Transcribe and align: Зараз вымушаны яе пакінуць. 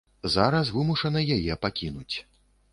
Зараз 0.35 0.71
вымушаны 0.77 1.21
яе 1.37 1.53
пакінуць. 1.67 2.15